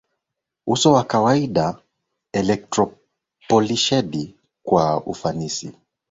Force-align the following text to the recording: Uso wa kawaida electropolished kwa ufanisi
Uso 0.67 0.91
wa 0.93 1.03
kawaida 1.03 1.77
electropolished 2.33 4.33
kwa 4.63 5.01
ufanisi 5.03 5.71